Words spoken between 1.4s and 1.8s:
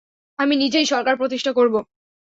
করব।